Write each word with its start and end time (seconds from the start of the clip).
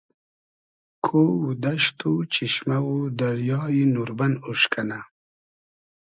کۉ 1.05 1.13
و 1.45 1.49
دئشت 1.63 1.97
و 2.11 2.13
چیشمۂ 2.33 2.77
و 2.91 2.95
دریای 3.19 3.79
نوربئن 3.93 4.33
اوش 4.45 4.61
کئنۂ 4.71 4.99